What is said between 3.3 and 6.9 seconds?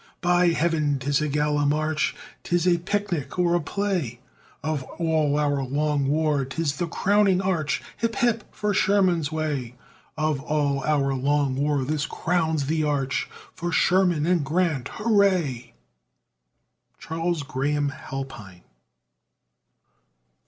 or a play; Of all our long war 'tis the